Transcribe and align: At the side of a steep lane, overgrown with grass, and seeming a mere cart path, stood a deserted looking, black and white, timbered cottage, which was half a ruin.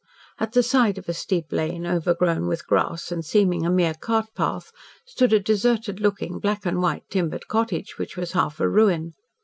At 0.39 0.53
the 0.53 0.63
side 0.63 0.97
of 0.97 1.07
a 1.07 1.13
steep 1.13 1.51
lane, 1.53 1.85
overgrown 1.85 2.47
with 2.47 2.65
grass, 2.65 3.11
and 3.11 3.23
seeming 3.23 3.67
a 3.67 3.69
mere 3.69 3.93
cart 3.93 4.33
path, 4.33 4.71
stood 5.05 5.31
a 5.31 5.39
deserted 5.39 5.99
looking, 5.99 6.39
black 6.39 6.65
and 6.65 6.81
white, 6.81 7.03
timbered 7.11 7.47
cottage, 7.47 7.99
which 7.99 8.17
was 8.17 8.31
half 8.31 8.59
a 8.59 8.67
ruin. 8.67 9.13